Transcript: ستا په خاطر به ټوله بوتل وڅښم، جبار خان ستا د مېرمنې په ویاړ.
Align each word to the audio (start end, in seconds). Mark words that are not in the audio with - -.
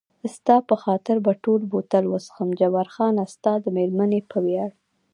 ستا 0.35 0.55
په 0.69 0.75
خاطر 0.83 1.15
به 1.25 1.31
ټوله 1.43 1.65
بوتل 1.71 2.03
وڅښم، 2.07 2.49
جبار 2.59 2.87
خان 2.93 3.15
ستا 3.33 3.53
د 3.63 3.65
مېرمنې 3.77 4.19
په 4.31 4.37
ویاړ. 4.45 4.71